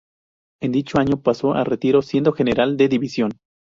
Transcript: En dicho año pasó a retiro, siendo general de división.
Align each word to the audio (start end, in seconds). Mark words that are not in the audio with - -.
En 0.63 0.71
dicho 0.71 0.97
año 0.97 1.21
pasó 1.21 1.53
a 1.53 1.63
retiro, 1.63 2.01
siendo 2.01 2.33
general 2.33 2.75
de 2.75 2.87
división. 2.87 3.33